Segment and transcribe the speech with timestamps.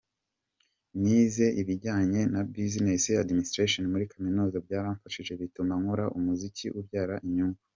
[1.01, 7.59] Nize ibijyanye na Business Administration muri Kaminuza, byaramfashije bituma nkora umuziki ubyara inyungu.